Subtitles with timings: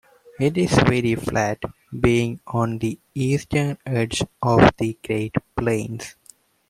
[0.39, 1.59] It is very flat,
[1.99, 6.15] being on the eastern edge of the Great Plains.